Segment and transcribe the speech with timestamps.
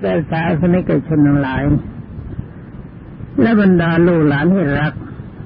[0.00, 1.62] แต่สาสนิกชนทั้งหลาย
[3.40, 4.92] และบรรดาลูกหลานที่รัก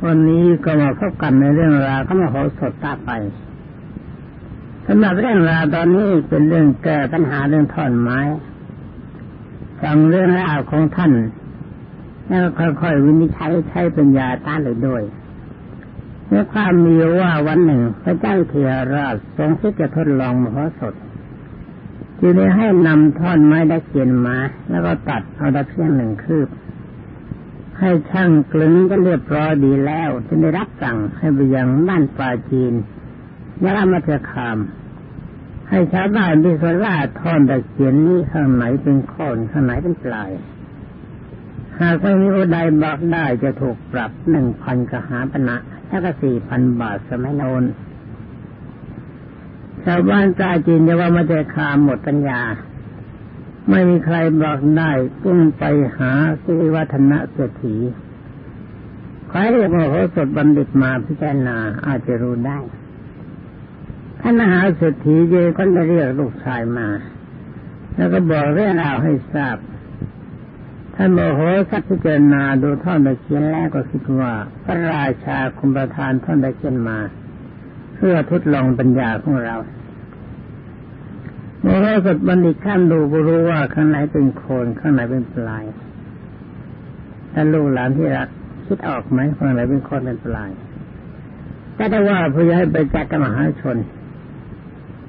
[0.07, 3.11] วันนี้ก็มาพบกันในเรื่องราวก็มาขอสดตาไป
[4.87, 8.21] สำหรับเรื่องราวตอนนี้เป็นเรื่องแก้ปัญหาเรื่องท่อนไม้
[9.83, 11.13] ฟังเรื่องราวของท่าน
[12.27, 15.03] แล้วค่อยๆวินิจฉัยใช้ปัญญาต้านเลยด้วย
[16.29, 20.95] เมื่อความมีว่าวันหนึ่ง พระเจ้าเทียราชทรงที่จะทดลองมโหสถ
[22.21, 24.37] จึงได้ให้นำท่อนไม้ได้เกียนมา
[24.71, 26.49] แล้วก็ตัดเอาตะเพียงหนึ่งคืบ
[27.79, 32.75] ให้ช่างกลึงก็เรียบร้อยดีแล้วจึงได้รับสั่งให้ไปยังบ้านป่าจีน
[33.63, 34.59] ยะลามาเถคาม
[35.69, 40.31] ให้ชาวบ้านที่สลาท่อนตะเกียนนี้ข้างไหนเป็นข้อนข้างไหนเป็นปลาย
[41.81, 45.57] หากไม่มีอุดายบอกได้จะถูกปรับหนึ่งพันกหาปณะ
[45.89, 47.63] แล้วก็สี่พันบาทสมัยโน้น
[49.85, 52.41] ชาวบ้านกาจีนจะว่ามาเจคามหมดปัญญา
[53.71, 54.91] ไม่มีใครบอกได้
[55.23, 55.63] กุ้งไป
[55.99, 56.11] หา
[56.43, 57.77] สิริวัฒนะเศรษฐี
[59.29, 61.57] ใครเรียกว่าโหสถบัณฑิตมาพิจารณา
[61.87, 62.59] อาจจะรู้ได้
[64.21, 66.89] ท่านมหาเศรษฐีเยก็จะเรียกลูกชายมา
[67.95, 69.57] แล้วก็บอกเรื่องราวให้ทราบ
[70.95, 74.33] ท่านโมโหสักพิจารณาดูท่อนตะเคียนแล้วก็คิดว่า
[74.65, 76.99] พระราชาคุมประทานท่อนตะเคียนมา
[78.03, 79.57] เพื่อทดลองปัญญาของเรา
[81.61, 85.65] โมโหสดบัณฑิตขั้นดูก็รู้ว่าข้างไหนเป็นโคนข้างไหนเป็นปลาย
[87.33, 88.29] ท่านลูกหลานที่รัก
[88.67, 90.51] คิดออกไหมข้างไหนเป็นโคนเป็นปลาย
[91.77, 93.77] ถ้าได้ว่าพยายไปจัดกรรมหาชน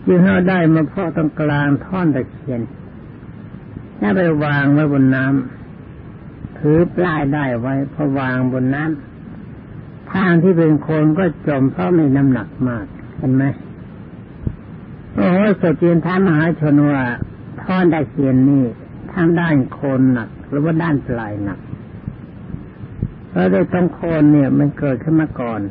[0.07, 2.61] ยึงเอาได้มาเพาะตรงกลางท่อนตะเคียน
[3.99, 9.10] ถ้าไปวางไว้บนน้ำถือปลายได้ไว้พอวางบนน้ำ
[10.13, 12.85] ทางที่เป็นโคนก็จมเพราะมีน้ำหนักมาก
[13.17, 13.43] เห็นไหม
[15.15, 17.03] โอ้โหสจีนท้ามหาชนว่า
[17.61, 18.63] ท่อนตะเคียนนี่
[19.13, 21.59] ทางด้านโคนหนัก หรือว่าด้านปลายหนัก
[23.29, 25.61] เพราะโดยตรงโคนเนี่ย มันเกิดขึ้นมาก่อน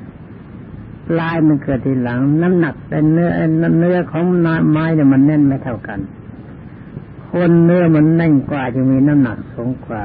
[1.18, 3.30] ลายมันเกิดทีหลัง น้ำหนักเป็นเนื้อ
[3.78, 4.24] เนื้อของ
[4.70, 6.00] ไม้เนี่ยมันแน่นไม่เท่ากัน
[7.30, 10.04] คนเนื้อมันแน่นกว่าจะมีน้ำหนักสูงกว่า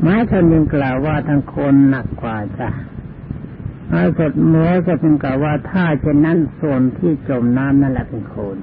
[0.00, 2.68] ไม้ท่านยังกล่าวว่าทางโคนหนักกว่าจ้ะ
[3.88, 8.56] ไม้สดเมื่อจะเป็นกล่าวว่าถ้าเช่นนั้นส่วนที่จมน้ำนั่นแหละเป็นโคน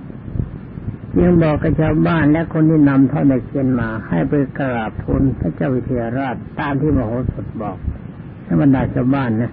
[1.21, 7.77] ยังบอกกับชาวบ้านและคนที่นำท่อนตะเคียนมา ให้ไปกราบทูลพระเจ้าวิเทหราชตามที่มโหสถบอก
[8.43, 9.51] ให้บรรดาชาวบ้านนะ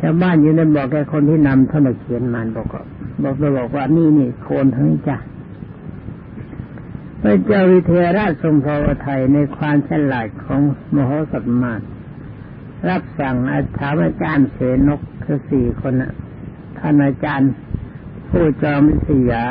[0.00, 2.68] ชาวบ้านอยู่นบอกแกคนที่นำท่านเขียนมาบอก
[3.22, 5.16] บอกไปบอกว่านี่นี่โคนทั้งนี้จ้ะ
[7.22, 10.60] พระเจ้าวิเทหราชทรงพอไทยในความฉลาดของ
[10.94, 11.80] มโหสถมาร
[12.88, 16.12] รับสั่งอาถามอาจารย์เสนกคือสี่คนนะ
[16.78, 17.52] ท่านอาจารย์
[18.30, 19.44] ผู้จอมสิยา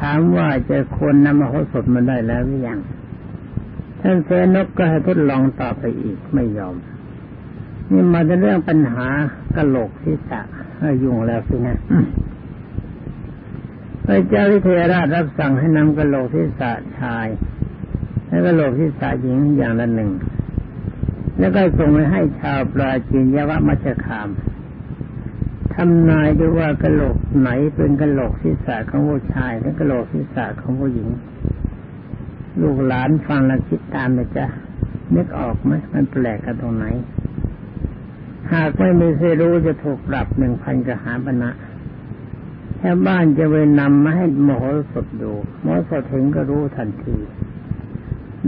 [0.00, 2.78] ถามว่าจะควรนำมโหสถมาได้แล้วหรือยัง
[4.00, 6.76] ท่านเสนกก็ให้ทดลองต่อไปอีกไม่ยอม
[7.90, 9.06] นี่มาในเรื่องปัญหา
[9.56, 10.40] กระโหลกศีรษะ
[11.02, 11.78] ยุ่งแล้วสินะ
[14.04, 17.26] พระเจ้าวิเทหราชรับสั่งให้นำกระโหลกศีรษะชาย
[18.28, 20.10] และกระโหลกศีรษะหญิงอย่างละหนึ่ง
[21.38, 24.28] แล้วก็ส่งไปให้ชาวปราจีนยวมัชคาม
[25.74, 31.08] ทำนายด้วยว่ากระโหลกไหนเป็นกระโหลกศีรษะของผู้ชายและกระโหลกศีรษะของผู้หญิง
[32.60, 34.46] ลูกหลานฟังแล้วคิดตามนะจ๊ะ
[35.14, 36.86] นึกออกไหมมันแปลกกันตรงไหน
[38.52, 41.50] หากไม่มีใครรู้จะถูกปรับหนึ่งพันกหาปณะ
[42.80, 44.62] ชาวบ้านจะไปนำมาให้มโห
[44.92, 45.32] สถดู
[45.64, 47.16] มโหสถถึงก็รู้ทันที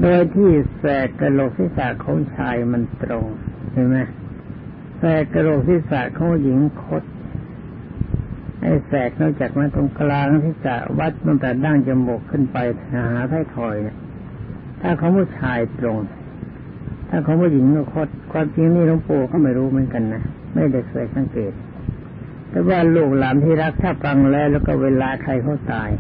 [0.02, 3.26] โดยที่แสกกระโหลกศีรษะของชายมันตรง
[3.72, 3.98] เห็นไหม
[4.98, 7.04] แสกกระโหลกศีรษะของหญิงคด
[8.62, 12.56] ไอ้แสกนอกจากมาตรงกลางที่จะวัดตั้งแต่ดั้งจมูกขึ้นไป
[12.92, 13.96] หาท้ายถอยเนี่ย
[14.80, 15.98] ถ้าของผู้ชายตรง
[17.08, 20.22] ถ้าของผู้หญิงก็คดความจริงนี่หลวงปู่ก็ไม่รู้เหมือนกันนะ
[20.54, 21.52] ไม่ได้เคยสังเกต
[22.50, 25.90] แต่ว่าลูกหลานที่รักถ้าฟังแล้ว แล้วก็เวลาใครเขาตาย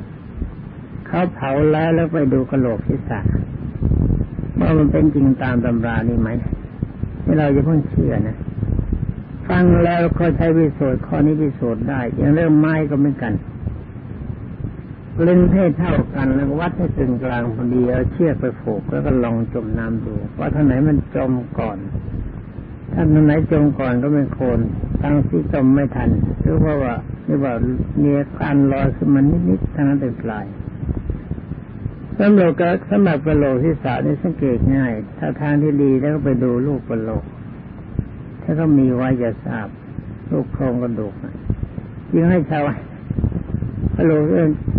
[1.06, 3.20] เขาเผาแล้วแล้วไปดูกระโหลกศีรษะ
[4.70, 6.30] ว่ามันเป็นจริงตามตำรานี่ไหม
[7.24, 8.36] ที่เราจะเพิ่งเชื่อนะ
[9.48, 13.32] ฟังแล้วก็ใช้วิสูตรข้อนี้วิสูตรได้ อย่างเรื่องไม้ก็เหมือนกัน
[15.22, 21.78] เลึงให้เท่ากันแล้ววัดให้ตึงกลางพอดีเอาเชือกไปผูกแล้วก็ลองจมน้ำดู ว่าท่านไหนมันจมก่อน
[22.94, 24.60] ท่านไหนจมก่อนก็เป็นโคน
[25.02, 26.10] ทั้งที่จมไม่ทัน
[26.42, 26.94] หรือว่าว่า
[27.24, 27.52] หรือว่า
[28.02, 30.44] มีการลอยขึ้นมานิดๆทั้งนั้นเป็นปลาย
[32.20, 32.52] สำหรับ
[32.90, 37.24] สำหรับกระโหลกที่สานี่สังเกตง่าย ถ้าทางที่ดีแล้วก็ไปดูลูกกระโหลก
[38.42, 39.68] ถ้าก็มีไว้จะทราบ
[40.30, 41.14] ลูกโครงกระดูก
[42.12, 42.68] ยิ่งให้ชาว
[43.96, 44.24] กระโหลก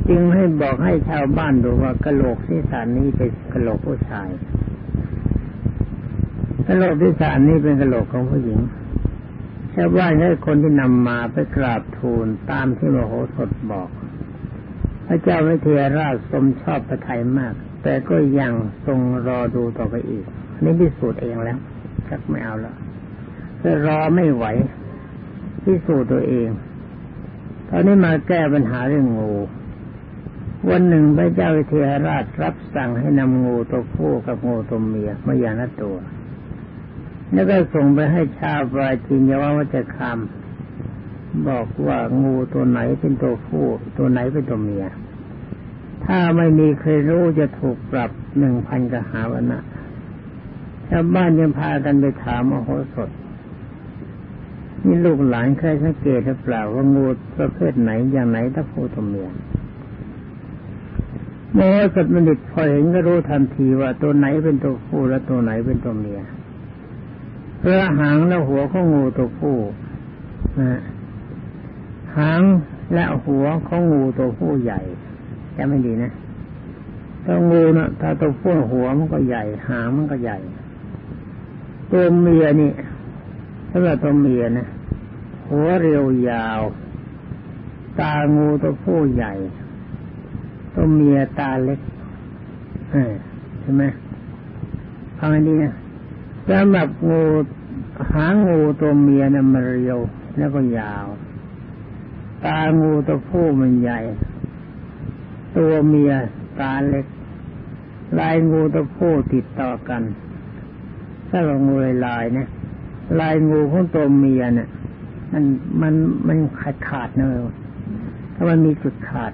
[0.09, 4.29] จึงให้บอกให้ชาวบ้านดูว่ากระโหลกศีรษะนี้เป็นกระโหลกผู้ชาย
[6.67, 8.59] กระโหลกศีรษะนี้เป็นกระโหลกของผู้หญิง
[9.75, 13.89] ชาวบ้านให้คนที่นำมาไปกราบทูลตามที่มโหสถบอก
[15.11, 17.53] ระเจ้าวิเทหราชทรงชอบพระทัยมาก
[17.83, 18.53] แต่ก็ยัง
[18.85, 20.25] ทรงรอดูต่อไปอีก
[20.63, 21.59] นี่พิสูจน์เองแล้ว
[22.07, 22.75] ชักไม่เอาแล้ว
[23.61, 24.45] จะรอไม่ไหว
[25.63, 26.49] พิสูจน์ตัวเอง
[27.69, 29.33] ตอนนี้มาแก้ปัญหาเรื่องงู
[30.69, 35.97] วันหนึ่งพระเจ้าวิเทหราชรับสั่งให้นำงูตัวผู้กับงูตัวเมียมาอย่างละตัว
[37.33, 40.17] แล้วก็ส่งไปให้ชาวปราจีนยว่าวัจคาม
[41.47, 43.65] บอกว่างูตัวไหนเป็นตัวผู้
[43.97, 44.85] ตัวไหนเป็นตัวเมีย
[46.05, 49.61] ถ้าไม่มีใครรู้จะถูกปรับหนึ่งพันกหาวันนะ
[50.89, 53.09] ชาวบ้านยังพากันไปถามมโหสถ
[54.85, 57.05] นี่ลูกหลานเคยสังเกตหรือเปล่าว่างู
[57.37, 59.29] ประเภทไหนอย่างไหนถ้าผู้ตัวเมีย
[61.53, 66.19] โมโหสถบัณฑิตพอเห็นก็รู้ทันทีว่าตัวไหนเป็นตัวผู้และตัวไหนเป็นตัวเมีย
[67.59, 69.57] เพราะหางและหัวของงูตัวผู้
[70.59, 70.81] นะ
[72.17, 72.41] หาง
[72.93, 74.79] และหัวของงูตัวผู้ใหญ่
[75.55, 76.11] จะไม่ดีนะ
[77.25, 80.37] ตัวงูนะถ้าตัวผู้หัวมันก็ใหญ่ หางมันก็ใหญ่
[81.91, 82.71] ตัวเมียนี่
[83.71, 84.67] สำหรับตัวเมียนะ
[85.49, 86.61] หัวเรียวยาว
[87.99, 89.33] ตางูตัวผู้ใหญ่
[90.73, 91.79] ตัวเมียตาเล็ก
[93.61, 93.83] ใช่ไหม
[95.17, 95.73] ฟังให้ดีนะ
[96.49, 97.21] สำหรับงู
[98.13, 99.99] หางงูตัวเมียนะมันเรียว
[100.37, 101.05] แล้วก็ยาว
[102.45, 103.99] ตางูตัวผู้มันใหญ่
[105.57, 106.13] ตัวเมีย
[106.59, 107.05] ตาเล็ก
[108.19, 110.01] ลายงูตัวผู้ติดต่อกัน
[111.29, 111.75] ถ้าเรางู
[112.07, 112.47] ลายๆนะ
[113.19, 114.69] ลายงูของตัวเมียเนี่ย
[115.31, 115.43] มัน
[115.81, 115.93] มัน
[116.27, 117.53] มันขาดขาดเนอะ
[118.35, 119.31] ถ้ามันมีจุดขาด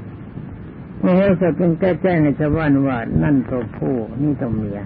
[0.99, 4.79] โอ้โหจะเป็นแก้แจ้งให้ชาวบ้านว่านั่นตัวผู้นี่ตัวเมีย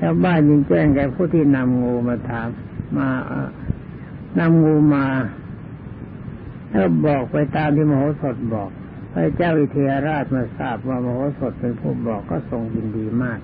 [0.00, 2.48] ชาวบ้านยิงแจ้งแก่ผู้ที่นำงูมาถาม
[2.96, 3.08] มา
[4.38, 5.04] นำงูมา
[6.70, 8.70] แล้วบอกไปตามที่มโหสถบอก
[9.12, 13.38] พระเจ้าอิเทหราชมาทราบว่ามโหสถเป็นผู้บอกก็ทรงยินดีมาก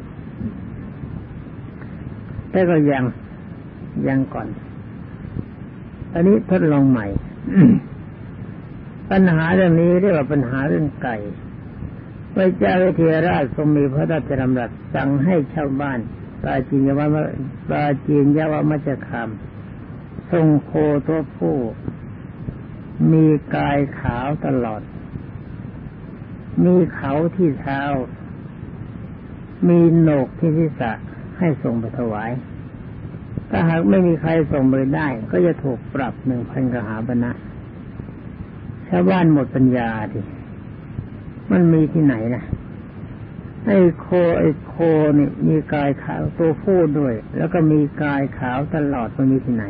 [2.50, 3.04] แต่ก็ยัง
[4.06, 4.48] ยังก่อน
[6.14, 7.06] อันนี้ทดลองใหม่
[9.10, 11.16] ปัญหาเรื่องนี้เรียกว่าปัญหาเรื่องไก่
[12.34, 15.98] พระเจ้าเทราชทรงมีพระราชดำรัสสั่งให้ชาวบ้าน
[16.42, 17.06] ปาจีนยาวา
[17.70, 19.28] ปาจีนยาวามัจคาม
[20.30, 20.72] ทรงโค
[21.06, 21.56] ตัวผู้
[23.12, 23.26] มี
[23.56, 24.82] กายขาวตลอด
[26.64, 27.82] มีเขาที่เท้า
[29.68, 30.92] มีโหนกที่ศีรษะ
[31.38, 32.30] ให้ทรงไปถวาย
[33.50, 37.32] ถ้าหากไม่มีใครส่งไปได้ ก็จะถูกปรับหนึ่งพันกหาบนะ
[38.88, 40.20] ชาวบ้านหมดปัญญาดิ
[41.50, 42.44] มันมีที่ไหนนะ
[43.66, 44.06] ไอ้โค
[44.38, 44.74] ไอ้โค
[45.14, 49.64] เนี่ยมีกายขาวตัวผู้ด้วย แล้วก็มีกายขาวตลอดมันมีที่ไหน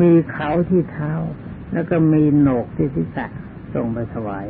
[0.00, 1.12] มีเขาที่เท้า
[1.72, 3.26] แล้วก็มีโหนกที่ศีรษะ
[3.74, 4.46] ส่งไปถวาย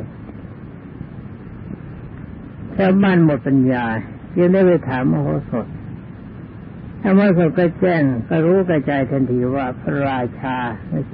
[2.75, 3.85] ชาวบ้านหมดปัญญา
[4.39, 5.67] ยังได้ไปถามมโหสถ
[7.01, 10.57] ถ้ามื่อเขาก็แจ้งก็รู้กระจายทันทีว่าพระราชา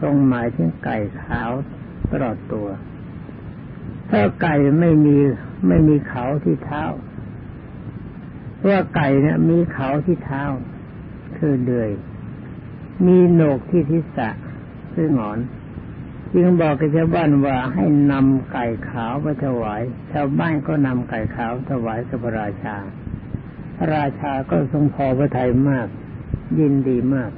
[0.01, 1.51] ทรงหมายถึงไก่ขาว
[2.11, 2.69] ตลอดตัว
[4.11, 5.17] ถ้าไก่ไม่มี
[5.69, 6.85] ไม่มีเขาที่เท้า
[8.57, 10.43] เพราะไก่เนี่ยมีเขาที่เท้า
[11.37, 11.91] คือเดือย
[13.07, 14.31] มีโหนกที่ทิศะ
[14.93, 15.39] คือหงอน
[16.37, 22.77] จึงบอกกับชาวบ้านว่าให้นำไก่ขาวไปถวาย ชาวบ้านก็นำไก่ขาวถวายกับพระราชา
[23.77, 25.87] พระราชาก็ทรงพอพระทัยมาก
[26.59, 27.31] ยินดีมาก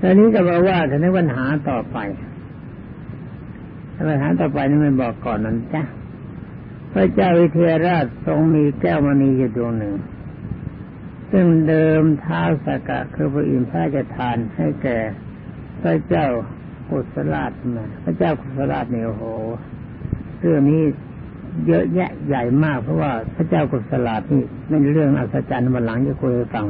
[0.00, 1.98] ตอนนี้ก็มาว่าถึงในปัญหาต่อไป
[4.08, 5.82] ปัญหาต่อไปนี่ไม่บอกก่อนนั้นจ้ะ
[6.92, 9.94] พระเจ้าวิเทหราชทรงมีแก้วมณีอยู่ดวงหนึ่ง
[11.32, 14.98] ซึ่งเดิมท้าสกะคือพระอินทร์พระจะทานให้แก่
[15.82, 16.26] พระเจ้า
[16.88, 19.24] กุศลาชมาพระเจ้ากุศลาชเนี่ยโอ้โห
[20.40, 20.82] เรื่องนี้
[21.66, 26.66] เยอะแยะใหญ่มาก เพราะว่าพระเจ้ากุศลาที่เป็นเรื่องอัศจรรย์วันหลังจะคุยฟัง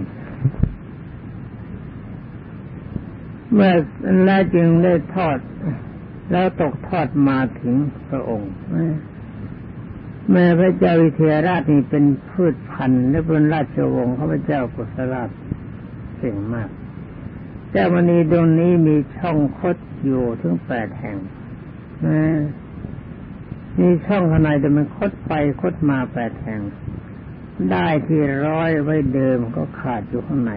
[3.54, 3.72] เมื่อ
[4.24, 5.38] แล้วจึงได้ทอด
[6.30, 7.74] แล้วตกทอดมาถึง
[8.08, 8.50] พระองค์
[10.30, 15.22] แม่พระเจ้าวิเทหราชนี่เป็นพืชพันธุ์และเป็นราชวงศ์ของพระเจ้ากุศลา
[16.18, 16.68] เก่งมาก
[17.70, 21.18] เจ้ามณีดวงนี้มีช่องคดอยู่ถึงแปดแห่ง
[22.06, 22.20] นะ
[23.80, 26.60] มีช่องข้างในแต่มันคดไปคดมาแปดแห่ง
[27.70, 30.52] ได้ที่ร้อยไว้เดิมก็ขาดอยู่ข้างใน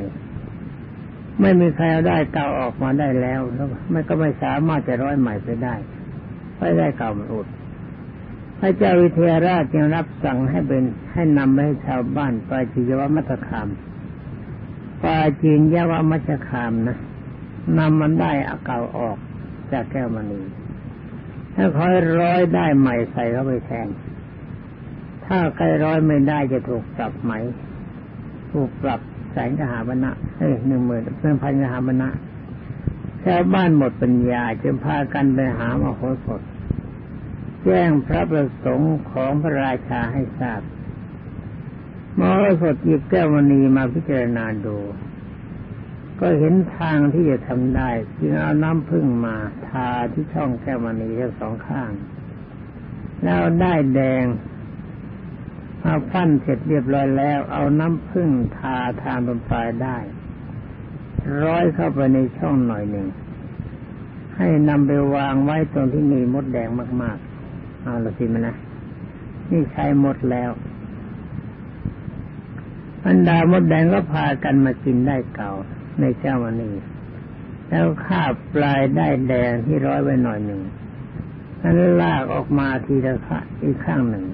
[1.42, 5.76] ไม่มีใครเอาได้เก่าออกมาได้แล้วแล้วไม่ก็ไม่สามารถจะร้อยใหม่ไปได้
[6.58, 7.48] ค่ได้เก่ามันอุด
[8.60, 13.68] พระเจ้าวิเทหราชจึงรับสั่งให้เป็นให้นำไปให้ชาวบ้านไปจิยวมัตคาม
[15.02, 16.98] ปาจีนยวมัชคามนะ
[17.78, 19.18] นำมันได้อาเก่าออก
[19.72, 20.42] จากแก้วมณี
[21.56, 23.88] ถ้าคอยร้อยได้ใหม่ใส่เข้าไปแทน
[25.26, 27.32] ถ้าใครร้อยไม่ได้จะถูกปรับไหม
[28.52, 32.10] ถูกปรับแสนกหาบณะเอ้ยหนึ่งหมื่นเพื่อนพันกหาบณะ
[33.26, 36.42] ชาวบ้านหมดปัญญาจึงพากันไปหามาโหสถ
[37.66, 40.62] แจ้งพระประสงค์ของพระราชาให้ทราบ
[42.20, 44.78] มโหสถหยิบแก้วมณีมาพิจารณาดู
[46.20, 49.36] ก็เห็นทางที่จะทำได้จึงเอาน้ำพึ่งมา
[49.68, 51.92] ทาที่ช่องแก้วมณีทั้งสองข้าง
[53.24, 54.26] แล้วได้แดง
[55.82, 59.98] มาฟันเสร็จเรียบร้อยแล้ว เอาน้ำพึ่งทาทางบนปลายได้
[61.44, 63.08] ร้อยเข้าไปในช่องหน่อยหนึ่ง
[64.38, 66.70] ให้นำไปวางไว้ตรงที่มีมดแดง
[67.02, 67.35] มากๆ
[67.86, 68.56] เอาละสิมันนะ
[69.50, 70.52] นี่ใช้หมดแล้ว
[73.04, 75.52] บรรดามดแดงก็พากันมากินได้เก่า
[76.00, 76.76] ในเจ้าวันนี้
[77.70, 80.62] แล้วคาบปลายได้แดงที่ร้อยไว้หน่อยหนึ่ง
[81.62, 84.26] นั้นลากออกมาทีละข้าอีกข้างหนึ่ง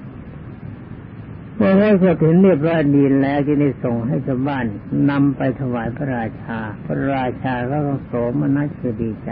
[1.56, 4.64] เมื่อให้สถินเรียบร้อยดีแล้วจะได้ส่งให้ชาวบ้าน
[5.10, 9.30] นำไปถวายพระราชา พระราชาก็ต้องโสมนัสคือดีใจ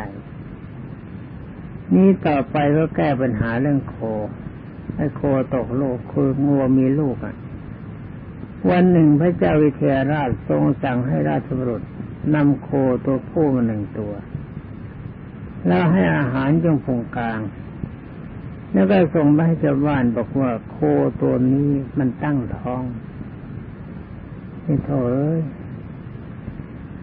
[1.95, 3.97] นี้ต่อไปก็แก้ปัญหาเรื่องโค
[4.97, 5.23] ให้โค
[5.55, 7.37] ตกโลกคืองัวมีลูกอะ
[8.71, 11.83] วันหนึ่งพระเจ้าวิเทหราชทรงสั่งให้ราชบุรุษ
[12.35, 12.69] นำโค
[13.05, 14.13] ตัวผู้มาหนึ่งตัว
[15.67, 17.41] แล้วให้อาหารจงพงกลาง
[18.73, 20.79] แล้วก็ส่งไปให้ชาวบ้านบอกว่าโค
[21.23, 22.83] ตัวนี้มันตั้งท้อง
[24.65, 25.41] นี่โถเอ้ย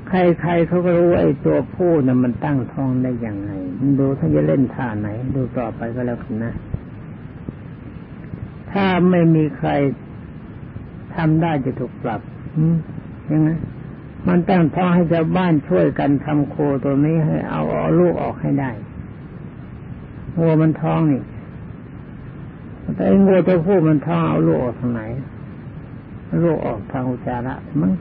[0.07, 0.13] ใค
[0.47, 6.53] รๆเขาก็รู้ไอ้ตัวผู้น่ะมันตั้งท้องได้ยังไงมันดูถ้านจะเล่นท่าไหน ดูต่อไปก็แล้วกันนะ
[8.71, 9.69] ถ้าไม่มีใคร
[11.15, 12.21] ทำได้จะถูกปรับ
[13.31, 13.49] ยังไง
[14.27, 18.71] มันตั้งท้องให้ชาวบ้านช่วยกันทำโคตัวนี้ให้เอาเอาลูกออกให้ได้
[20.37, 21.21] งัวมันท้องนี่
[22.95, 25.01] แต่ไอ้งัวตัวผู้มันท้องเอาลูกออกทางไหน
[26.43, 27.91] ลูกออกทางอุจจาระมั้ง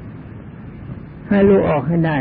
[1.28, 2.18] ให้ลูกออกให้ได้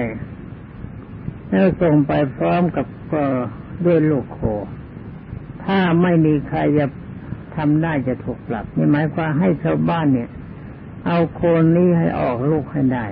[1.50, 3.24] แล้วส่งไปพร้อมกับก็
[3.86, 4.40] ด้วยลูกโค
[5.64, 6.86] ถ้าไม่มีใครจะ
[7.56, 10.30] ทำได้จะถูกปรับนี่หมายความให้ชาวบ้านเนี่ย
[11.08, 13.06] เอาโคนนี้ให้ออกลูกให้ได้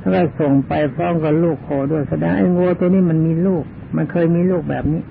[0.00, 3.64] ถ้าส่งไปพร้อมกับลูกโคด้วยแสดงไอ้งัวตัวนี้มันมีลูก
[3.96, 5.02] มันเคยมีลูกแบบนี้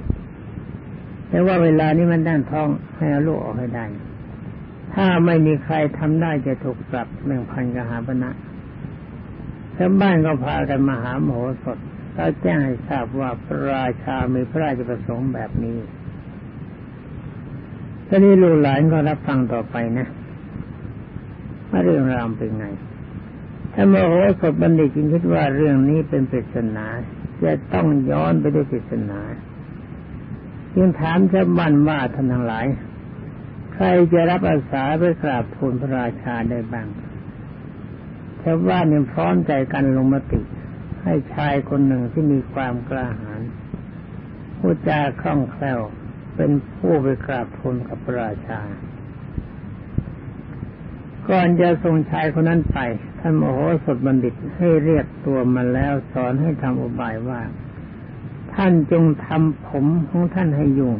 [1.29, 3.85] แต่ว่าเวลานี้มันด้านท้องให้เอาลูกออกให้ได้
[4.93, 8.31] ถ้าไม่มีใครทำได้จะถูกปรับหนึ่งพันกหาปณะ
[9.81, 11.77] ชาวบ้านก็พากันมาหาหมอสด
[12.15, 15.77] แล้วแจ้งให้ทราบว่าพระราชามีพระราชประสงค์แบบนี้
[18.07, 20.07] ทีนี้ลูกหลานก็รับฟังต่อไปนะ
[21.69, 22.65] ว่าเรื่องราวเป็นไง
[23.73, 26.85] ถ้าโมโหสดบัณฑิตจึงคิดว่าเรื่องนี้เป็นปริศนา
[27.43, 29.21] จะต้องย้อนไปด้วยปริศนา
[30.73, 32.65] จึงถามชาวบ้านว่าท่านทั้งหลาย
[33.73, 36.87] ใครจะรับอาสาไปกราบทูลพระราชาได้บ้าง
[38.43, 40.41] ชาวบ้านยังพร้อมใจกันลงมติ
[41.03, 43.41] ให้ชายคนหนึ่งที่มีความกล้าหาญ
[44.59, 45.79] ผู้จาคล่องแคล่ว
[46.35, 48.59] เป็นผู้ไปกราบทูลกับพระราชา
[51.29, 52.79] ก่อนจะส่งชายคนนั้นไป
[53.19, 57.41] ท่านมโหสถบัณฑิตให้เรียกตัวมาแล้วสอนให้ทำอุบายว่า
[58.53, 60.95] ท่านจงทำผมของท่านให้ยุ่ง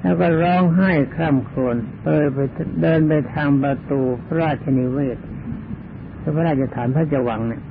[0.00, 2.38] แล้วก็ร้องไห้คร่ำครวญเดินไป
[2.82, 5.18] เดินไปทางประตูพระราชนิเวศ
[6.36, 7.62] พระราชฐานพระเจวังเนี่ย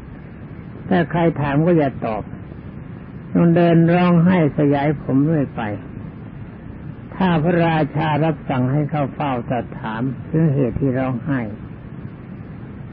[0.89, 2.23] ถ้าใครถามก็อย่าตอบ
[3.31, 5.61] ต้องเดินร้องไห้สยายผมเรื่อยไป
[7.15, 11.39] ถ้าพระราชารับสั่งให้เข้าเฝ้าตรัสถามถึงเหตุที่ร้องไห้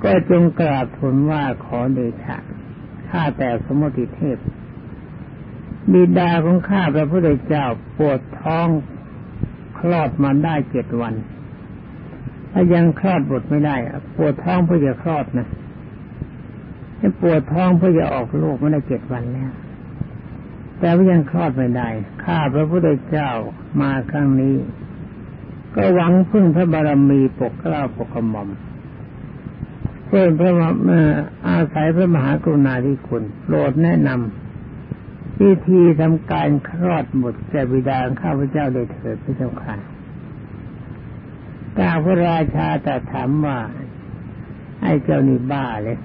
[0.03, 2.37] ก็จงกราบทูลว่าขอเดชะ
[3.09, 4.39] ข้าแต่สมุติเทพ
[5.93, 7.67] บิดาของข้าพระพุทธเจ้า
[7.99, 8.69] ปวดท้อง
[9.79, 11.15] คลอดมาได้เจ็ดวัน
[12.53, 13.77] ถ้ายังคลอดบทไม่ได้
[14.17, 15.49] ปวดท้องเพื่อจะคลอดนะ
[17.21, 19.53] ปวดท้องเพื่อจะออกลูกมาได้เจ็ดวันแล้ว
[20.79, 21.89] แต่ว่ายังคลอดไม่ได้
[22.25, 23.31] ข้าพระพุทธเจ้า
[23.81, 24.57] มาครั้งนี้
[25.75, 28.49] ก็หวังพึ่งพระบารมีปกเกล้าปกกระหม่อม
[30.07, 30.53] เพื่อพระ
[31.49, 39.77] อาศัยพระมหากรุณาธิคุณโปรดแนะนำวิธีทำการคลอดบุตรแก่บิดาข้าพเจ้าได้เถิดพระเจ้าค่ะ
[41.79, 43.59] กาพระราชาแต่ถามว่า
[44.83, 45.99] ไอ้เจ้านี่บ้าเลย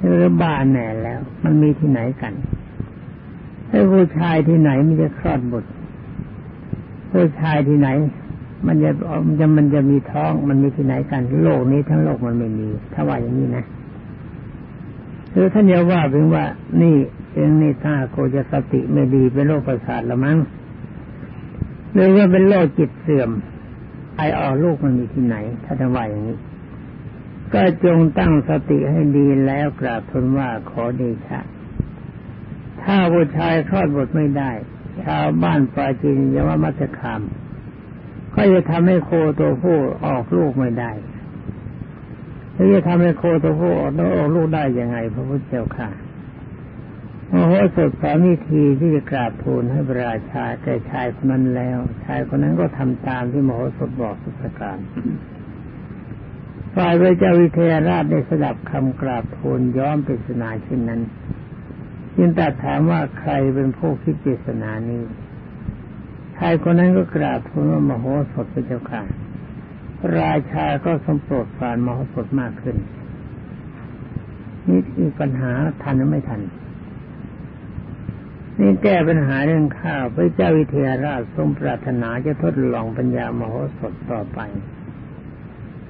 [0.00, 2.32] หรือบ้าแน่แล้ว มันมีที่ไหนกัน
[3.68, 5.70] ไอ้ผู้ชายที่ไหนมันจะคลอดบุตร
[7.10, 7.88] ผู้ชายที่ไหน
[8.66, 8.90] มันจะ
[9.26, 13.64] มันจะมันจะมีท้องมันมีที่ไหนกัน โลกนี้ทั้งโลกมันไม่มี ถ้าว่าอย่างนี้นะ
[15.32, 16.44] คือท่านจะว่าเพียงว่า
[16.82, 16.94] นี่
[17.34, 20.38] เองนี่ถ้าโคจะสติไม่ดีเป็นโรคประสาทละมั้ง
[21.92, 23.30] หรือว่าเป็นโรคจิตเสื่อม
[24.16, 26.38] ไอออลูกมันมีที่ไหน ถ้าจะว่าอย่างนี้
[27.52, 31.40] ก็จงตั้งสติให้ดีแล้วกราบทูลว่าขอเดชะ
[32.82, 34.50] ถ้าผู้ชายคลอดบทไม่ได้
[35.02, 37.20] ชาวบ้านปาจีนยว่ามัจคาม
[38.34, 40.92] ก็จะทำให้โคตัวผู้ออกลูกไม่ได้
[42.52, 43.82] แล้วจะทำให้โคตัวผู้อ
[44.22, 45.88] อกลูกได้ยังไงพระพุทธเจ้าค่ะ
[47.34, 54.78] โอ้โหสดสอนวิธีที่จะกราบทูลให้พระราชาแก่ชายคนนั้นแล้ว ชายคนนั้นก็ทำตามที่มโหสถบอกสุประการ
[56.74, 61.00] ฝ่ายพระเจ้าวิเทหราชได้สดับคำกราบทูลย้อมปริศนาเช่นนั้น
[62.16, 65.02] ยินตัดถามว่าใครเป็นผู้คิดปริศนานี้
[66.36, 69.02] ชายคนนั้นก็กราบทูลว่ามโหสถพระเจ้าค่ะ
[70.18, 72.76] ราชาก็สมโปรดฝานมโหสถมากขึ้น
[74.68, 76.42] นี่มีปัญหาทันหรือไม่ทัน
[78.60, 84.38] นี่แก้ปัญหาเรื่องข้าวพระเจ้าวิเทหราชทรงปรารถนาจะทดลองปัญญามโหสถต่อไป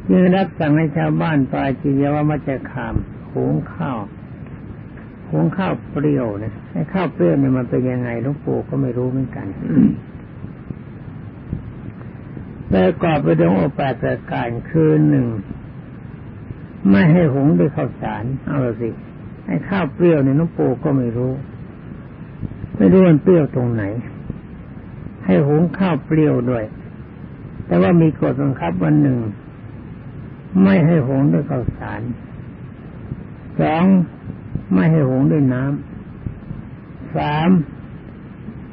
[0.08, 2.94] จึงรับสั่งให้ชาวบ้านปลาจิยวมาจะขาม
[3.32, 3.98] หุงข้าว
[5.30, 9.46] หุงข้าวเปรี้ยวนะไอ้ข้าวเปรี้ยวเนี่ยมันเป็นยังไงลูกปู่ก็ไม่รู้เหมือนกัน
[12.70, 15.26] ประกอบไปด้วยองค์แปดประการคือหนึ่ง
[16.90, 18.90] ไม่ให้หุงด้วยข้าวสารเอาสิ
[19.46, 21.32] ไอ้ข้าวเปรี้ยวเนี่ยน้องปู่ก็ไม่รู้
[22.76, 23.84] ไม่รู้มันเปรี้ยวตรงไหน
[25.24, 26.64] ให้หุงข้าวเปรี้ยวด้วย
[27.66, 29.18] แต่ว่ามีกฎบังคับวันหนึ่ง
[30.62, 32.00] ไม่ให้หุงด้วยข้าวสาร
[33.60, 33.84] สอง
[34.74, 37.48] ไม่ให้หุงด้วยน้ำสาม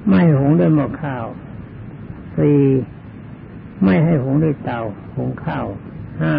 [0.08, 1.26] ไม่ให้หุงด้วยหม้อข้าว
[2.38, 2.60] สี่
[3.84, 4.80] ไม่ให้หุงด้วยเตา
[5.16, 5.66] หุงข้าว
[6.22, 6.36] ห้า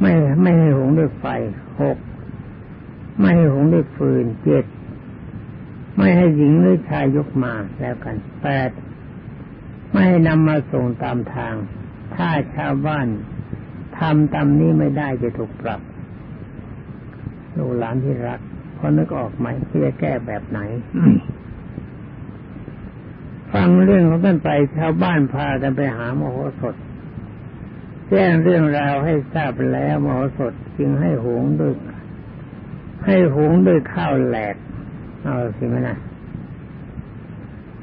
[0.00, 1.24] ไม่ไม่ให้หุงด้วยไฟ
[1.80, 1.96] หก
[3.18, 4.64] ไม่ให้หุงด้วยฟืนเจ็ด
[5.96, 8.70] ไม่ให้หญิงหรือชายยกมาแล้วกันแปด
[9.90, 11.54] ไม่ให้นำมาส่งตามทาง
[12.14, 13.06] ถ้าชาวบ้าน
[13.98, 15.80] ทำตามนี้ไม่ได้จะถูกปรับ
[17.56, 18.40] ลูกหลานที่รัก
[18.76, 20.58] พอนึกออกไหมที่จะแก้แบบไหน
[23.52, 26.76] ฟังเรื่องของท่านไปชาวบ้านพากันไปหามโหสถ
[28.08, 31.74] แจ้งเรื่องราวให้ทราบแล้วมโหสถจึงให้หงด้วย
[33.06, 34.56] ให้หงด้วยข้าวแหลก
[35.24, 35.96] เอาสิไหมนะ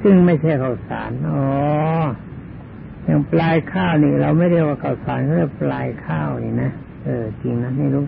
[0.02, 1.40] ซึ่งไม่ใช่ข้าวสารอ๋อ
[3.04, 6.70] อย่างปลายข้าวนี่ เราไม่เรียกว่าข้าวสารเรียกปลายข้าวนี่นะ
[7.04, 8.04] เออจริงนะนี่รู้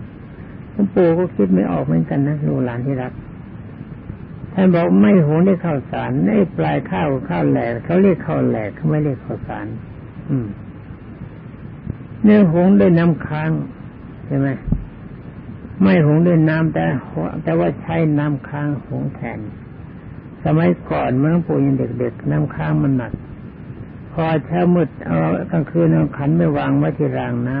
[0.73, 3.13] หลวงปู่ก็คิดไม่ออกเหมือนกันนะลูกหลานที่รัก
[4.53, 9.67] ท่านบอกไม่หุงได้ข้าวสารไอ้ปลายข้าวข้าวแหลกเขาเรียกข้าวแหลกเขาไม่เรียกข้าวสาร
[10.29, 10.47] อืม
[12.23, 13.51] เนื้อหุงด้วยน้ำค้าง
[14.27, 14.49] ใช่ไหม
[15.81, 16.85] ไม่หุงด้วยน้ำแต่
[17.43, 19.39] แต่ว่าใช้น้ำค้างหุงแทน
[20.43, 23.13] สมัยก่อนเมื่อปู่ยังเด็กๆ น้ำค้างมันหนัก
[24.11, 25.17] พอเช้ามืดเอา
[25.51, 27.57] กลางคืนเอาขันไม่วางไว้ที่รางน้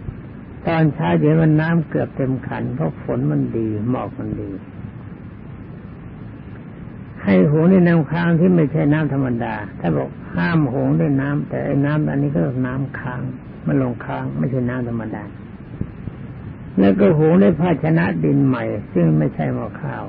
[0.00, 4.50] ำตอนเช้าเดี๋ยวมันน้ำเกือบเต็มขันเพราะฝนมันดีหมอกมันดี
[7.24, 13.22] ให้หงในน้ำค้างที่ไม่ใช่น้ำธรรมดา ถ้าบอกห้ามหงด้วยน้ำแต่ไอ้น้ำอันนี้ก็น้ำค้าง
[13.66, 15.22] มันลงค้างไม่ใช่น้ำธรรมดา
[16.80, 20.04] แล้วก็หุงด้วยภาชนะดินใหม่ ซึ่งไม่ใช่หม้อข้าว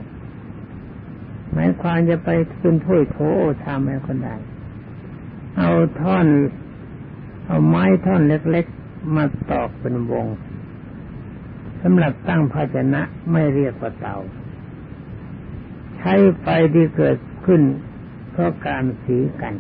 [1.52, 4.36] หมายความจะไปขึ้นถ้วยโถโอชามอะไรก็ได้
[5.58, 6.28] เอาท่อน
[7.46, 10.26] เอาไม้ท่อนเล็กๆ มาตอกเป็นวง
[11.82, 14.18] สำหรับตั้งภาชนะไม่เรียกว่าเตา
[15.98, 17.62] ใช้ไฟที่เกิดขึ้น
[18.32, 19.54] เพราะการสีกัน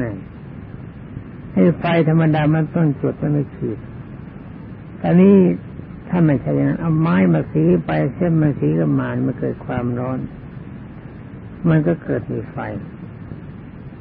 [0.00, 0.12] นี่
[1.54, 3.78] ให้ไฟธรรมดามันต้องจุดมันไม่ขีด
[5.00, 5.36] ตอนนี้
[6.14, 10.18] ถ้าไม่ใช่อย่างนั้นเอาไม้มาสีไปเส้นมาสีกับมานมันเกิดความร้อน
[11.68, 12.56] มันก็เกิดมีไฟ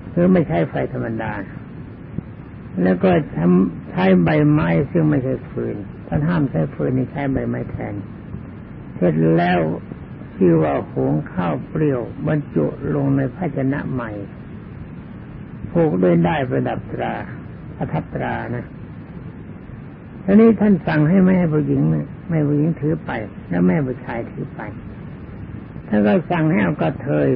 [0.10, 1.34] หรือไม่ใช่ไฟธรรมดา
[2.84, 5.76] แล้วก็ทำใช้ใบไม้ซึ่งไม่ใช่ฟืน
[6.08, 7.94] ท่านห้ามใช้ฟืนนี่ใช้ใบไม้แทน
[8.96, 9.60] เสร็จแล้ว
[10.36, 14.12] ชื่อว่าหุงข้าวเปรี้ยว บรรจุลงในภาชนะใหม่
[15.72, 17.14] ผูกด้วยได้ประดับตรา
[17.76, 18.66] ประทับตรานะ
[20.26, 21.82] ทีนี้ท่านสั่งให้แม่ผู้หญิง
[22.30, 23.12] แม่ผู้หญิงถือไป
[23.50, 24.62] แล้วแม่ผู้ชายถือไป
[25.88, 27.30] ท่านก็สั่งให้เอากระเทย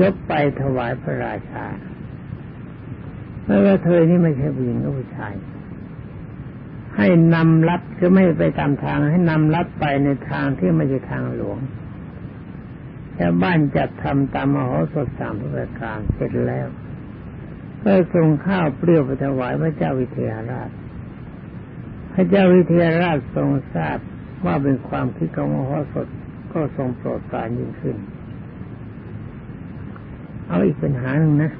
[0.00, 1.66] ยกไปถวายพระราชา
[3.44, 5.34] แล้วกระเทยนี่ไม่ใช่ผู้หญิงก็ผู้ชาย
[6.96, 11.58] ให้นำลัดก็ไม่ไปตามทาง ให้นำลัดไปในทางที่ไม่ใช่ทางหลวง
[13.18, 16.66] ชาวบ้านจัดทำตามมโหสถสามประการเสร็จแล้ว
[17.82, 20.70] ก็ส่งข้าวเปรี้ยวไปถวายพระเจ้าวิเทหราช
[22.18, 23.98] พระเจ้าวิเทหราชทรงทราบ
[24.44, 26.06] ว่าเป็นความคิดของมโหสถ
[26.52, 27.96] ก็ทรงโปรดปรานยิ่งขึ้น
[30.48, 31.50] เอาอีกปัญหาหนึ่งนะ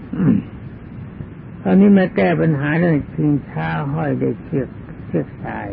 [1.62, 4.68] ตอนนี้มาแก้ปัญหาเรื่องชิงช้าห้อยได้เชือก
[5.06, 5.68] เชือกสาย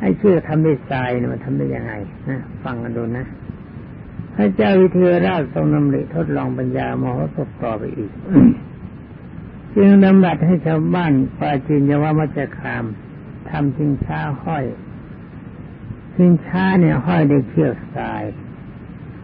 [0.00, 1.92] ไอ้เชือกทำด้วยทรายเนี่ยมันทำได้ยังไง
[2.28, 3.26] นะฟังกันดูนะ
[4.34, 8.10] พระเจ้าวิเทหราชทรงนำริทดลองปัญญามโหสถต่อไปอีก
[9.74, 12.84] จึงดำรัสให้ชาวบ้านปาจินยว่ามัจคาม
[13.50, 14.64] ทำชิงช้าห้อย
[16.14, 18.22] ชิงช้าเนี่ยห้อยด้วยเชือกทราย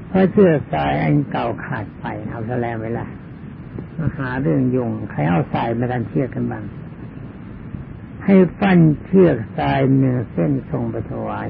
[0.08, 3.08] เพราะเชือกทรายอันเก่าขาดไปเอาซะแล้วไปละ
[3.98, 6.64] มาหาเรื่องยุงใครเอาสายมาดันเชือกกันบ้าง
[8.24, 11.48] ให้ฟันเชือกทรายเนื้อเส้นส่งไปถวาย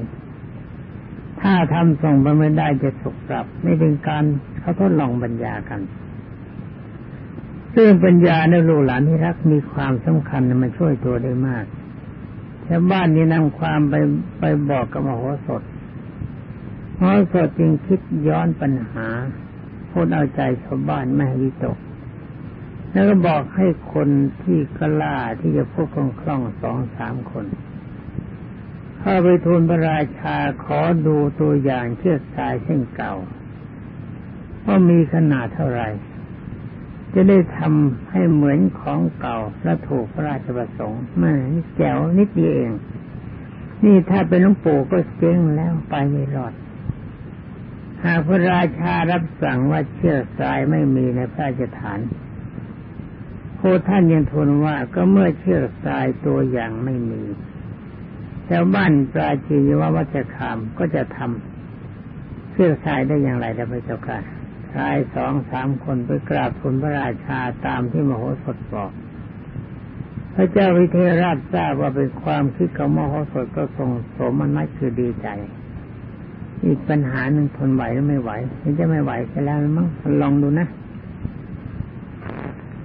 [1.41, 4.25] ถ้าทำส่งไปไม่ได้จะถูกปรับนี่เป็นการ
[4.61, 5.81] เขาทดลองปัญญากัน
[7.75, 11.65] ซึ่งปัญญาในลูกหลานที่รักมีความสำคัญมันช่วยตัวได้มาก
[12.69, 13.95] ชาวบ้านนี้นำความไป
[14.39, 15.63] ไปบอกกับมโหสถ
[16.99, 19.07] มโหสถจึงคิดย้อนปัญหา
[19.91, 21.79] พูดเอาใจชาวบ้านไม่ให้วิตก
[22.93, 24.09] แล้วก็บอกให้คน
[24.43, 27.47] ที่กล้าที่จะพูดคล่องคล่องสองสามคน
[28.99, 33.15] เข้าไปทูลพระราชาขอดูตัวอย่างเชือกสายเส้นเก่า
[34.65, 35.89] ว่ามีขนาดเท่าไหร่
[37.15, 41.33] จะได้ทำให้เหมือนของเก่าและถูกพระราชประสงค์แม่
[41.77, 42.73] แจ๋วนิดเดียวเอง
[43.85, 46.55] นี่ถ้าเป็นหลวงปู่ก็เจ๊งแล้วไปไม่รอด
[48.05, 51.99] หากพระราชารับสั่งว่าเชือกสายไม่มีในพระราชฐาน
[53.57, 57.23] โคท่านยังทูลว่าก็เมื่อเชือกสายตัวอย่างไม่มี
[58.49, 64.19] ชาวบ้านปราจีนว่าวัชคามก็จะทำเชือกสายได้อย่างไรได้พระเจ้าค่ะ
[64.75, 68.91] ชายสองสามคนไปกราบทูลพระราชาตามที่มโหสถบอก
[70.35, 75.29] พระเจ้าวิเทหราชทราบว่าเป็นความคิดของมโหสถก็ทรงสมนัตคือดีใจ
[76.65, 78.31] อีกปัญหาหนึ่งทนไหวหรือไม่ไหว
[78.63, 79.87] นี่จะไม่ไหวใช่แล้วมั้ง
[80.23, 80.69] ลองดูนะ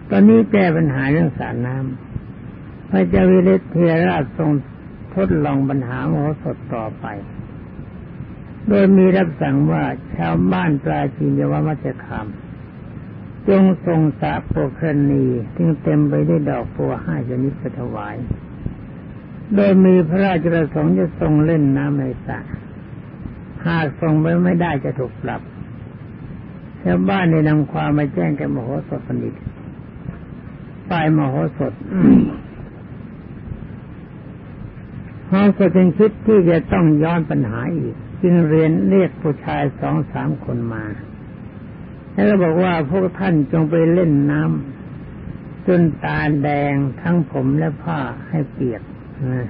[0.10, 3.40] ตอนนี้แก้ปัญหาเรื่องสารน้ำพระเจ้าวิ
[3.72, 4.50] เทหราชทรง
[5.16, 7.06] ทดลองปัญหามโหสถต่อไป
[8.70, 9.84] โดยมีรับสั่งว่า
[10.18, 12.28] ชาวบ้านปราจีนยวมัจคาม
[13.48, 18.16] จงทรงสะโปครณีซึ่งเต็มไปด้วยดอกบัวห้าชนิดถวาย
[19.56, 22.40] โดยมีพระราชประสงค์จะทรงเล่นน้ำในสระ
[23.66, 25.42] หากทรงไปไม่ได้จะถูกปรับ
[26.84, 29.34] ชาวบ้านได้นำความมาแจ้งแก่มโหสถปณิต
[30.90, 31.78] ฝ่ายมโหสถม
[35.28, 40.86] โหสถจึงคิดที่จะต้องย้อนปัญหาอีก จึงเรียนเรียกผู้ชายสองสามคนมา
[42.14, 48.82] แล้วก็บอกว่าพวกท่านจงไปเล่นน้ำจนตาแดงทั้งผมและผ้าให้เปียก
[49.28, 49.48] นะ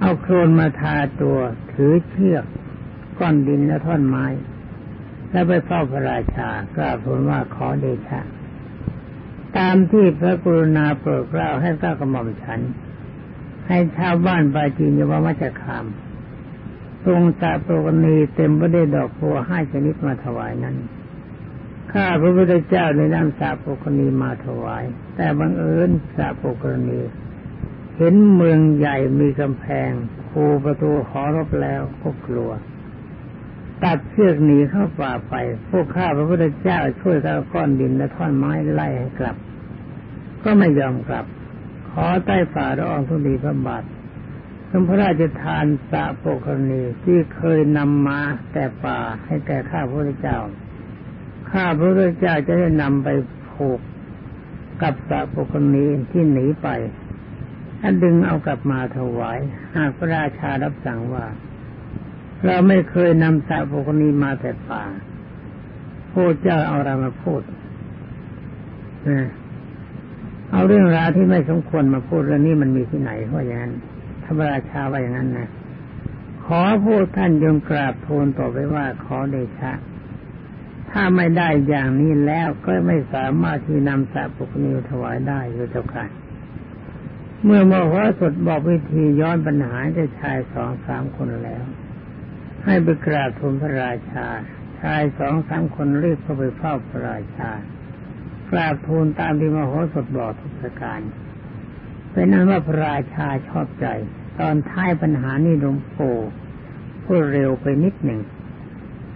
[0.00, 1.38] เอาโครนมาทาตัว
[1.72, 2.44] ถือเชือก
[3.18, 4.26] ก้อนดินและท่อนไม้
[5.30, 8.20] แล้วไปเฝ้าพระราชากราบทูลว่าขอเดชะ
[9.58, 12.60] ตามที่พระกรุณาโปรดเกล้าให้ก้ากระหม่อมฉัน
[13.68, 15.84] ให้ชาวบ้านปาจีนยว่ามัจคาม
[17.06, 20.76] ทรงตาโปรกณีเต็มไปด้วยดอกบัวห้าชนิดมาถวายนั้น
[21.92, 24.84] ข้าพระพุทธเจ้าในนำสาโปกณีมาถวาย
[25.16, 27.00] แต่บังเอิญสาโปกณี
[27.96, 29.90] เห็นเมืองใหญ่มีกำแพง
[30.30, 32.50] คูประตูหอรบแล้วก็กลัว
[33.84, 35.34] ตัดเชือกหนีเข้าป่าไป
[35.70, 39.36] พวกข้าพระพุทธเจ้าช่วยเอาก้อนดินและท่อนไม้ไล่ให้กลับ
[40.44, 41.26] ก็ไม่ยอมกลับ
[41.90, 43.82] ขอใต้ฝ่าละองทุลีพระบาท
[44.88, 48.20] พระราชทานสะโปกรณีที่เคยนำมา
[48.52, 50.38] แต่ป่าให้แก่ข้าพระพุทธเจ้า
[51.50, 53.08] ข้าพระพุทธเจ้าจะได้นำไป
[53.50, 53.80] ผูก
[54.82, 56.68] กับสะโปกรณีที่หนีไป
[57.80, 59.38] ถ้าดึงเอากลับมาถวาย
[59.74, 61.26] หากพระราชารับสั่งว่า
[62.44, 64.82] เราไม่เคยนำสาวกนี้มาแต่ป่า
[66.12, 67.42] พูดเจ้าเอาอะไรมาพูด
[70.52, 73.72] เอาเรื่องราวที่ไม่สมควรมาพูดเรื่องนี้มันมีที่ไหนเพราะอย่างนั้น
[74.26, 75.50] ธรรมราชาว่าอย่างนั้นนะ
[76.44, 79.72] ขอพูดท่านยงกราบทูลต่อไปว่าขอเดชะ
[80.90, 86.04] ถ้าไม่ได้อย่างนี้แล้วก็ไม่สามารถที่นำสาปุกนิวถวายได้โดยเจ้าค่ะ
[87.44, 91.64] เมื่อมโหสถบอกวิธีย้อนปัญหาจะชายสองสามคนแล้ว
[92.64, 94.26] ให้ไปกราบทูลพระราชา
[94.80, 97.50] ชายสองสามคนรีบเข้าไปเฝ้าพระราชา
[98.50, 101.00] กราบทูลตามที่มโหสถบอกทุกประการ
[102.16, 103.86] เป็นนั้นว่าพระราชาชอบใจ
[104.40, 106.16] ตอนท้ายปัญหานี้หลวงปู่
[107.04, 108.20] พูดเร็วไปนิดหนึ่ง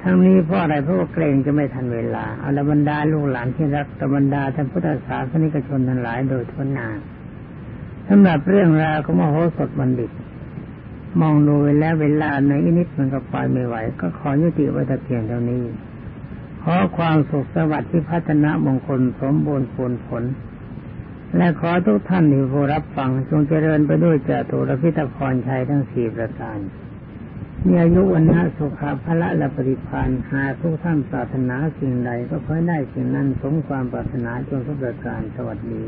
[0.02, 6.88] ทั้งนี้เพราะอะไรเพราะว่าเกรงจะไม่ทันเวลาเอาละบรรดาลูกหลานที่รักตบรรดาท่านพุทธศาสนิกชนทั้งหลายโดยทั่วหน้า
[8.08, 10.10] สำหรับเรื่องราวของมโหสถบัณฑิต
[11.20, 15.62] มองดูไปแล้วเวลาในอินิดมันก็ไปไม่ไหว ก็ขอยุติไว้แต่เพียงเท่านี้
[16.62, 20.24] ขอความสุขสวัสดิ์ที่พัฒนามงคลสมบูรณ์ผลผล
[21.36, 26.58] และขอทุกท่านที่ผู้รับฟังจงเจริญไปด้วยเจตุรพิตพรชัยทั้งสี่ประการ
[27.66, 35.84] มีอายุวันนะสุขภละและปฏิพันธ์หากทุกท่านปรารถนาสิ่งใดก็ค่อยได้สิ่งนั้นสมความปรารถนาจนทุกประการสวัสดี